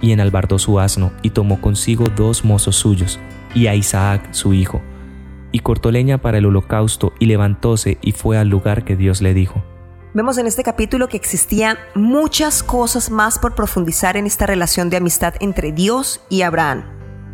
y 0.00 0.12
enalbardó 0.12 0.58
su 0.58 0.80
asno, 0.80 1.12
y 1.20 1.28
tomó 1.28 1.60
consigo 1.60 2.06
dos 2.16 2.46
mozos 2.46 2.76
suyos, 2.76 3.20
y 3.54 3.66
a 3.66 3.74
Isaac 3.74 4.28
su 4.30 4.54
hijo, 4.54 4.80
y 5.56 5.60
cortó 5.60 5.90
leña 5.90 6.18
para 6.18 6.36
el 6.36 6.44
holocausto, 6.44 7.14
y 7.18 7.24
levantóse 7.24 7.96
y 8.02 8.12
fue 8.12 8.36
al 8.36 8.50
lugar 8.50 8.84
que 8.84 8.94
Dios 8.94 9.22
le 9.22 9.32
dijo. 9.32 9.64
Vemos 10.12 10.36
en 10.36 10.46
este 10.46 10.62
capítulo 10.62 11.08
que 11.08 11.16
existían 11.16 11.78
muchas 11.94 12.62
cosas 12.62 13.10
más 13.10 13.38
por 13.38 13.54
profundizar 13.54 14.18
en 14.18 14.26
esta 14.26 14.44
relación 14.44 14.90
de 14.90 14.98
amistad 14.98 15.32
entre 15.40 15.72
Dios 15.72 16.20
y 16.28 16.42
Abraham. 16.42 16.84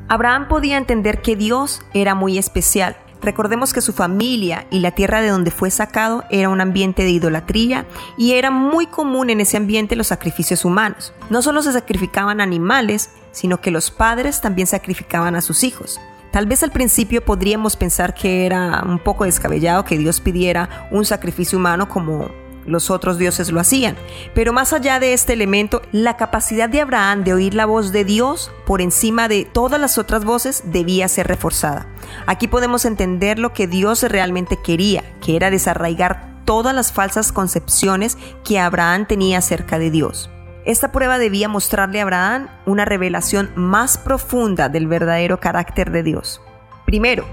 Abraham 0.08 0.46
podía 0.46 0.78
entender 0.78 1.20
que 1.20 1.34
Dios 1.34 1.82
era 1.94 2.14
muy 2.14 2.38
especial. 2.38 2.96
Recordemos 3.22 3.72
que 3.72 3.80
su 3.80 3.92
familia 3.92 4.66
y 4.70 4.78
la 4.78 4.92
tierra 4.92 5.20
de 5.20 5.28
donde 5.28 5.50
fue 5.50 5.72
sacado 5.72 6.22
era 6.30 6.48
un 6.48 6.60
ambiente 6.60 7.02
de 7.02 7.10
idolatría 7.10 7.86
y 8.16 8.34
era 8.34 8.52
muy 8.52 8.86
común 8.86 9.30
en 9.30 9.40
ese 9.40 9.56
ambiente 9.56 9.96
los 9.96 10.08
sacrificios 10.08 10.64
humanos. 10.64 11.12
No 11.28 11.42
solo 11.42 11.60
se 11.62 11.72
sacrificaban 11.72 12.40
animales, 12.40 13.10
sino 13.32 13.60
que 13.60 13.72
los 13.72 13.90
padres 13.90 14.40
también 14.40 14.68
sacrificaban 14.68 15.34
a 15.34 15.40
sus 15.40 15.64
hijos. 15.64 16.00
Tal 16.32 16.46
vez 16.46 16.62
al 16.62 16.72
principio 16.72 17.22
podríamos 17.22 17.76
pensar 17.76 18.14
que 18.14 18.46
era 18.46 18.82
un 18.86 18.98
poco 18.98 19.24
descabellado 19.24 19.84
que 19.84 19.98
Dios 19.98 20.20
pidiera 20.20 20.88
un 20.90 21.04
sacrificio 21.04 21.58
humano 21.58 21.90
como 21.90 22.30
los 22.64 22.90
otros 22.90 23.18
dioses 23.18 23.52
lo 23.52 23.60
hacían. 23.60 23.96
Pero 24.34 24.54
más 24.54 24.72
allá 24.72 24.98
de 24.98 25.12
este 25.12 25.34
elemento, 25.34 25.82
la 25.92 26.16
capacidad 26.16 26.70
de 26.70 26.80
Abraham 26.80 27.22
de 27.22 27.34
oír 27.34 27.54
la 27.54 27.66
voz 27.66 27.92
de 27.92 28.04
Dios 28.04 28.50
por 28.64 28.80
encima 28.80 29.28
de 29.28 29.44
todas 29.44 29.78
las 29.78 29.98
otras 29.98 30.24
voces 30.24 30.62
debía 30.64 31.06
ser 31.08 31.26
reforzada. 31.26 31.86
Aquí 32.26 32.48
podemos 32.48 32.86
entender 32.86 33.38
lo 33.38 33.52
que 33.52 33.66
Dios 33.66 34.02
realmente 34.02 34.56
quería, 34.56 35.04
que 35.20 35.36
era 35.36 35.50
desarraigar 35.50 36.32
todas 36.46 36.74
las 36.74 36.92
falsas 36.92 37.30
concepciones 37.30 38.16
que 38.42 38.58
Abraham 38.58 39.06
tenía 39.06 39.38
acerca 39.38 39.78
de 39.78 39.90
Dios. 39.90 40.30
Esta 40.64 40.92
prueba 40.92 41.18
debía 41.18 41.48
mostrarle 41.48 41.98
a 41.98 42.04
Abraham 42.04 42.48
una 42.66 42.84
revelación 42.84 43.50
más 43.56 43.98
profunda 43.98 44.68
del 44.68 44.86
verdadero 44.86 45.40
carácter 45.40 45.90
de 45.90 46.04
Dios. 46.04 46.40
Primero, 46.86 47.26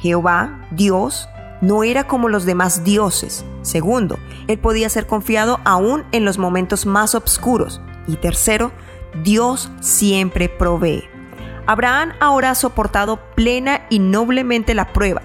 Jehová, 0.00 0.68
Dios, 0.70 1.28
no 1.60 1.82
era 1.82 2.06
como 2.06 2.28
los 2.28 2.44
demás 2.44 2.84
dioses. 2.84 3.44
Segundo, 3.62 4.16
él 4.46 4.58
podía 4.58 4.88
ser 4.88 5.08
confiado 5.08 5.60
aún 5.64 6.04
en 6.12 6.24
los 6.24 6.38
momentos 6.38 6.86
más 6.86 7.16
oscuros. 7.16 7.80
Y 8.06 8.16
tercero, 8.16 8.70
Dios 9.24 9.70
siempre 9.80 10.48
provee. 10.48 11.04
Abraham 11.66 12.12
ahora 12.20 12.50
ha 12.50 12.54
soportado 12.54 13.18
plena 13.34 13.86
y 13.90 13.98
noblemente 13.98 14.74
la 14.74 14.92
prueba, 14.92 15.22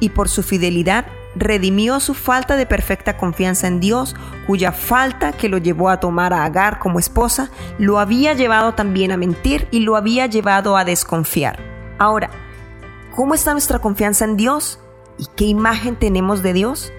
y 0.00 0.10
por 0.10 0.28
su 0.28 0.42
fidelidad 0.42 1.06
redimió 1.38 2.00
su 2.00 2.14
falta 2.14 2.56
de 2.56 2.66
perfecta 2.66 3.16
confianza 3.16 3.66
en 3.66 3.80
Dios, 3.80 4.14
cuya 4.46 4.72
falta 4.72 5.32
que 5.32 5.48
lo 5.48 5.58
llevó 5.58 5.88
a 5.88 6.00
tomar 6.00 6.32
a 6.32 6.44
Agar 6.44 6.78
como 6.78 6.98
esposa, 6.98 7.50
lo 7.78 7.98
había 7.98 8.34
llevado 8.34 8.74
también 8.74 9.12
a 9.12 9.16
mentir 9.16 9.68
y 9.70 9.80
lo 9.80 9.96
había 9.96 10.26
llevado 10.26 10.76
a 10.76 10.84
desconfiar. 10.84 11.58
Ahora, 11.98 12.30
¿cómo 13.14 13.34
está 13.34 13.52
nuestra 13.52 13.78
confianza 13.78 14.24
en 14.24 14.36
Dios? 14.36 14.78
¿Y 15.18 15.26
qué 15.36 15.44
imagen 15.44 15.96
tenemos 15.96 16.42
de 16.42 16.52
Dios? 16.52 16.92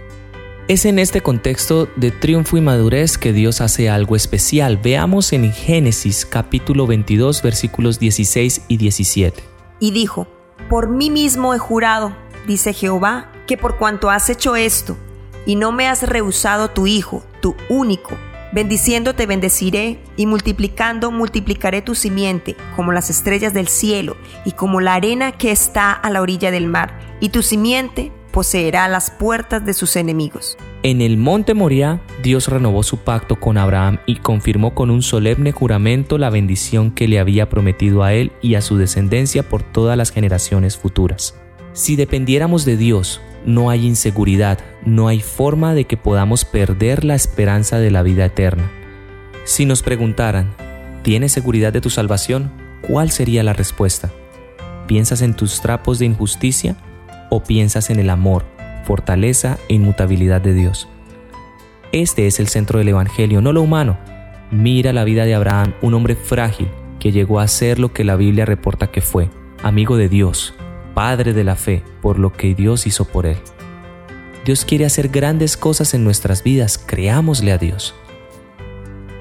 Es 0.69 0.85
en 0.85 0.99
este 0.99 1.21
contexto 1.21 1.87
de 1.95 2.11
triunfo 2.11 2.55
y 2.55 2.61
madurez 2.61 3.17
que 3.17 3.33
Dios 3.33 3.59
hace 3.59 3.89
algo 3.89 4.15
especial. 4.15 4.77
Veamos 4.77 5.33
en 5.33 5.51
Génesis 5.51 6.27
capítulo 6.27 6.85
22 6.85 7.41
versículos 7.41 7.97
16 7.97 8.65
y 8.67 8.77
17. 8.77 9.43
Y 9.79 9.89
dijo, 9.89 10.27
Por 10.69 10.89
mí 10.89 11.09
mismo 11.09 11.55
he 11.55 11.57
jurado, 11.57 12.15
dice 12.45 12.73
Jehová, 12.73 13.31
que 13.49 13.57
por 13.57 13.77
cuanto 13.77 14.11
has 14.11 14.29
hecho 14.29 14.55
esto, 14.55 14.95
y 15.47 15.55
no 15.55 15.71
me 15.71 15.87
has 15.87 16.07
rehusado 16.07 16.69
tu 16.69 16.85
hijo, 16.85 17.23
tu 17.41 17.55
único, 17.67 18.15
bendiciendo 18.53 19.15
te 19.15 19.25
bendeciré, 19.25 19.97
y 20.15 20.27
multiplicando 20.27 21.09
multiplicaré 21.09 21.81
tu 21.81 21.95
simiente, 21.95 22.55
como 22.75 22.91
las 22.91 23.09
estrellas 23.09 23.51
del 23.51 23.67
cielo, 23.67 24.17
y 24.45 24.51
como 24.51 24.81
la 24.81 24.93
arena 24.93 25.31
que 25.31 25.49
está 25.49 25.93
a 25.93 26.11
la 26.11 26.21
orilla 26.21 26.51
del 26.51 26.67
mar, 26.67 26.99
y 27.19 27.29
tu 27.29 27.41
simiente 27.41 28.11
poseerá 28.31 28.87
las 28.87 29.09
puertas 29.09 29.65
de 29.65 29.73
sus 29.73 29.95
enemigos. 29.95 30.55
En 30.83 31.01
el 31.01 31.17
monte 31.17 31.55
Moriah, 31.55 32.01
Dios 32.21 32.49
renovó 32.49 32.83
su 32.83 32.97
pacto 32.97 33.39
con 33.39 33.57
Abraham 33.57 33.97
y 34.05 34.17
confirmó 34.17 34.75
con 34.75 34.91
un 34.91 35.01
solemne 35.01 35.53
juramento 35.53 36.19
la 36.19 36.29
bendición 36.29 36.91
que 36.91 37.07
le 37.07 37.19
había 37.19 37.49
prometido 37.49 38.03
a 38.03 38.13
él 38.13 38.31
y 38.43 38.53
a 38.53 38.61
su 38.61 38.77
descendencia 38.77 39.41
por 39.41 39.63
todas 39.63 39.97
las 39.97 40.11
generaciones 40.11 40.77
futuras. 40.77 41.33
Si 41.79 41.95
dependiéramos 41.95 42.65
de 42.65 42.75
Dios, 42.75 43.21
no 43.45 43.69
hay 43.69 43.87
inseguridad, 43.87 44.59
no 44.85 45.07
hay 45.07 45.21
forma 45.21 45.73
de 45.73 45.85
que 45.85 45.95
podamos 45.95 46.43
perder 46.43 47.05
la 47.05 47.15
esperanza 47.15 47.79
de 47.79 47.89
la 47.89 48.03
vida 48.03 48.25
eterna. 48.25 48.69
Si 49.45 49.63
nos 49.63 49.81
preguntaran, 49.81 50.53
¿tienes 51.03 51.31
seguridad 51.31 51.71
de 51.71 51.79
tu 51.79 51.89
salvación? 51.89 52.51
¿Cuál 52.81 53.11
sería 53.11 53.43
la 53.43 53.53
respuesta? 53.53 54.11
¿Piensas 54.87 55.21
en 55.21 55.33
tus 55.35 55.61
trapos 55.61 55.99
de 55.99 56.07
injusticia? 56.07 56.75
o 57.29 57.43
piensas 57.43 57.89
en 57.89 57.99
el 57.99 58.09
amor, 58.09 58.43
fortaleza 58.83 59.57
e 59.69 59.75
inmutabilidad 59.75 60.41
de 60.41 60.53
Dios. 60.53 60.89
Este 61.93 62.27
es 62.27 62.41
el 62.41 62.49
centro 62.49 62.79
del 62.79 62.89
Evangelio, 62.89 63.39
no 63.39 63.53
lo 63.53 63.61
humano. 63.61 63.97
Mira 64.51 64.91
la 64.91 65.05
vida 65.05 65.23
de 65.23 65.35
Abraham, 65.35 65.75
un 65.81 65.93
hombre 65.93 66.15
frágil 66.15 66.67
que 66.99 67.11
llegó 67.13 67.39
a 67.39 67.47
ser 67.47 67.79
lo 67.79 67.93
que 67.93 68.03
la 68.03 68.17
Biblia 68.17 68.45
reporta 68.45 68.91
que 68.91 68.99
fue, 68.99 69.29
amigo 69.61 69.95
de 69.95 70.09
Dios, 70.09 70.55
padre 70.93 71.33
de 71.33 71.43
la 71.43 71.55
fe, 71.55 71.83
por 72.01 72.19
lo 72.19 72.33
que 72.33 72.55
Dios 72.55 72.87
hizo 72.87 73.05
por 73.05 73.25
él. 73.25 73.37
Dios 74.45 74.65
quiere 74.65 74.85
hacer 74.85 75.09
grandes 75.09 75.57
cosas 75.57 75.93
en 75.93 76.03
nuestras 76.03 76.43
vidas, 76.43 76.77
creámosle 76.77 77.51
a 77.51 77.57
Dios. 77.57 77.95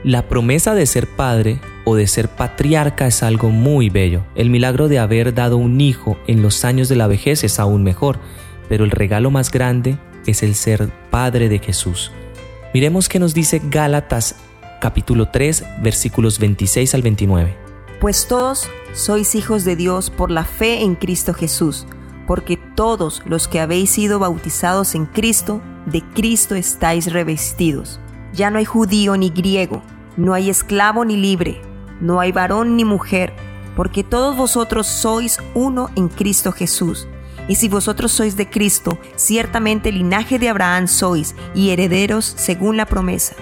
La 0.04 0.28
promesa 0.28 0.74
de 0.74 0.86
ser 0.86 1.06
padre 1.08 1.58
o 1.84 1.96
de 1.96 2.06
ser 2.06 2.28
patriarca 2.28 3.06
es 3.06 3.22
algo 3.22 3.50
muy 3.50 3.90
bello. 3.90 4.22
El 4.36 4.48
milagro 4.48 4.88
de 4.88 4.98
haber 4.98 5.34
dado 5.34 5.56
un 5.56 5.80
hijo 5.80 6.16
en 6.26 6.40
los 6.40 6.64
años 6.64 6.88
de 6.88 6.96
la 6.96 7.08
vejez 7.08 7.42
es 7.44 7.58
aún 7.58 7.82
mejor, 7.82 8.18
pero 8.68 8.84
el 8.84 8.90
regalo 8.90 9.30
más 9.30 9.50
grande 9.50 9.98
es 10.26 10.42
el 10.42 10.54
ser 10.54 10.88
padre 11.10 11.48
de 11.48 11.58
Jesús. 11.58 12.12
Miremos 12.72 13.08
qué 13.08 13.18
nos 13.18 13.34
dice 13.34 13.60
Gálatas 13.64 14.36
capítulo 14.80 15.28
3 15.30 15.64
versículos 15.82 16.38
26 16.38 16.94
al 16.94 17.02
29. 17.02 17.67
Pues 18.00 18.28
todos 18.28 18.68
sois 18.92 19.34
hijos 19.34 19.64
de 19.64 19.76
Dios 19.76 20.10
por 20.10 20.30
la 20.30 20.44
fe 20.44 20.82
en 20.82 20.94
Cristo 20.94 21.34
Jesús, 21.34 21.86
porque 22.26 22.56
todos 22.56 23.22
los 23.26 23.48
que 23.48 23.60
habéis 23.60 23.90
sido 23.90 24.18
bautizados 24.18 24.94
en 24.94 25.06
Cristo, 25.06 25.60
de 25.86 26.02
Cristo 26.14 26.54
estáis 26.54 27.12
revestidos 27.12 28.00
ya 28.32 28.50
no 28.50 28.58
hay 28.58 28.64
judío 28.64 29.16
ni 29.16 29.30
griego, 29.30 29.82
no 30.16 30.34
hay 30.34 30.50
esclavo 30.50 31.04
ni 31.04 31.16
libre, 31.16 31.60
no 32.00 32.20
hay 32.20 32.32
varón 32.32 32.76
ni 32.76 32.84
mujer, 32.84 33.34
porque 33.76 34.04
todos 34.04 34.36
vosotros 34.36 34.86
sois 34.86 35.38
uno 35.54 35.90
en 35.96 36.08
Cristo 36.08 36.52
Jesús. 36.52 37.08
Y 37.48 37.54
si 37.54 37.68
vosotros 37.68 38.12
sois 38.12 38.36
de 38.36 38.50
Cristo, 38.50 38.98
ciertamente 39.16 39.90
linaje 39.90 40.38
de 40.38 40.50
Abraham 40.50 40.86
sois 40.86 41.34
y 41.54 41.70
herederos 41.70 42.34
según 42.36 42.76
la 42.76 42.86
promesa. 42.86 43.34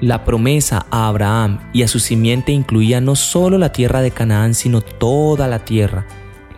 La 0.00 0.24
promesa 0.24 0.86
a 0.90 1.08
Abraham 1.08 1.60
y 1.72 1.82
a 1.82 1.88
su 1.88 2.00
simiente 2.00 2.52
incluía 2.52 3.00
no 3.00 3.16
solo 3.16 3.56
la 3.56 3.72
tierra 3.72 4.02
de 4.02 4.10
Canaán, 4.10 4.54
sino 4.54 4.82
toda 4.82 5.48
la 5.48 5.60
tierra. 5.64 6.06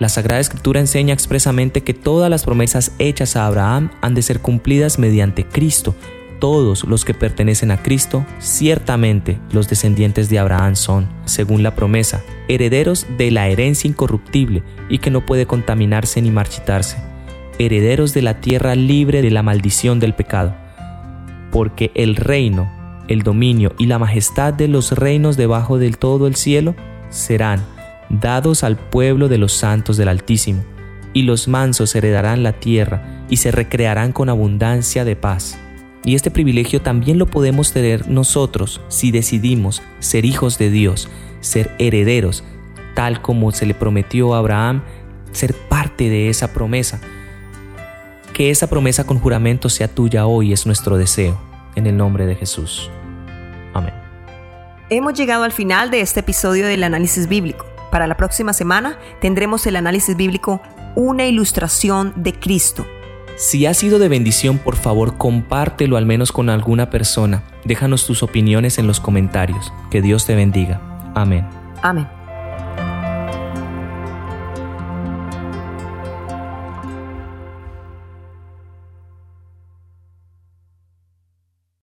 La 0.00 0.08
Sagrada 0.08 0.40
Escritura 0.40 0.80
enseña 0.80 1.14
expresamente 1.14 1.82
que 1.82 1.94
todas 1.94 2.30
las 2.30 2.44
promesas 2.44 2.92
hechas 2.98 3.36
a 3.36 3.46
Abraham 3.46 3.90
han 4.00 4.14
de 4.14 4.22
ser 4.22 4.40
cumplidas 4.40 4.98
mediante 4.98 5.44
Cristo, 5.44 5.94
todos 6.38 6.84
los 6.84 7.04
que 7.04 7.14
pertenecen 7.14 7.70
a 7.70 7.82
Cristo, 7.82 8.24
ciertamente 8.38 9.38
los 9.50 9.68
descendientes 9.68 10.28
de 10.28 10.38
Abraham 10.38 10.76
son, 10.76 11.08
según 11.24 11.62
la 11.62 11.74
promesa, 11.74 12.22
herederos 12.48 13.06
de 13.16 13.30
la 13.30 13.48
herencia 13.48 13.88
incorruptible 13.88 14.62
y 14.88 14.98
que 14.98 15.10
no 15.10 15.26
puede 15.26 15.46
contaminarse 15.46 16.22
ni 16.22 16.30
marchitarse, 16.30 16.98
herederos 17.58 18.14
de 18.14 18.22
la 18.22 18.40
tierra 18.40 18.74
libre 18.76 19.20
de 19.20 19.30
la 19.30 19.42
maldición 19.42 19.98
del 19.98 20.14
pecado. 20.14 20.54
Porque 21.50 21.90
el 21.94 22.14
reino, 22.14 22.70
el 23.08 23.22
dominio 23.22 23.72
y 23.78 23.86
la 23.86 23.98
majestad 23.98 24.54
de 24.54 24.68
los 24.68 24.92
reinos 24.92 25.36
debajo 25.36 25.78
del 25.78 25.98
todo 25.98 26.26
el 26.26 26.36
cielo 26.36 26.74
serán 27.10 27.64
dados 28.08 28.64
al 28.64 28.76
pueblo 28.76 29.28
de 29.28 29.38
los 29.38 29.52
santos 29.52 29.96
del 29.96 30.08
Altísimo, 30.08 30.62
y 31.12 31.22
los 31.22 31.48
mansos 31.48 31.94
heredarán 31.94 32.42
la 32.42 32.52
tierra 32.52 33.24
y 33.28 33.38
se 33.38 33.50
recrearán 33.50 34.12
con 34.12 34.28
abundancia 34.28 35.04
de 35.04 35.16
paz. 35.16 35.58
Y 36.04 36.14
este 36.14 36.30
privilegio 36.30 36.80
también 36.80 37.18
lo 37.18 37.26
podemos 37.26 37.72
tener 37.72 38.08
nosotros 38.08 38.80
si 38.88 39.10
decidimos 39.10 39.82
ser 39.98 40.24
hijos 40.24 40.58
de 40.58 40.70
Dios, 40.70 41.08
ser 41.40 41.74
herederos, 41.78 42.44
tal 42.94 43.20
como 43.20 43.52
se 43.52 43.66
le 43.66 43.74
prometió 43.74 44.34
a 44.34 44.38
Abraham, 44.38 44.82
ser 45.32 45.54
parte 45.54 46.08
de 46.08 46.28
esa 46.28 46.52
promesa. 46.52 47.00
Que 48.32 48.50
esa 48.50 48.68
promesa 48.68 49.04
con 49.04 49.18
juramento 49.18 49.68
sea 49.68 49.88
tuya 49.88 50.26
hoy 50.26 50.52
es 50.52 50.66
nuestro 50.66 50.96
deseo, 50.96 51.38
en 51.74 51.86
el 51.86 51.96
nombre 51.96 52.26
de 52.26 52.36
Jesús. 52.36 52.90
Amén. 53.78 53.94
Hemos 54.90 55.14
llegado 55.14 55.44
al 55.44 55.52
final 55.52 55.90
de 55.90 56.00
este 56.00 56.20
episodio 56.20 56.66
del 56.66 56.84
análisis 56.84 57.28
bíblico. 57.28 57.66
Para 57.90 58.06
la 58.06 58.16
próxima 58.16 58.52
semana 58.52 58.98
tendremos 59.20 59.66
el 59.66 59.76
análisis 59.76 60.16
bíblico 60.16 60.60
Una 60.94 61.26
ilustración 61.26 62.12
de 62.16 62.34
Cristo 62.34 62.86
si 63.38 63.66
ha 63.66 63.72
sido 63.72 64.00
de 64.00 64.08
bendición, 64.08 64.58
por 64.58 64.74
favor 64.74 65.16
compártelo 65.16 65.96
al 65.96 66.06
menos 66.06 66.32
con 66.32 66.50
alguna 66.50 66.90
persona. 66.90 67.44
Déjanos 67.64 68.04
tus 68.04 68.24
opiniones 68.24 68.78
en 68.78 68.88
los 68.88 68.98
comentarios. 68.98 69.72
Que 69.92 70.02
Dios 70.02 70.26
te 70.26 70.34
bendiga. 70.34 70.80
Amén. 71.14 71.46
Amén. 71.80 72.17